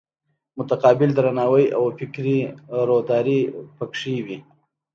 متقابل 0.57 1.09
درناوی 1.17 1.65
او 1.77 1.83
فکري 1.97 2.37
روداري 2.87 3.41
پکې 3.77 4.15
وي. 4.25 4.37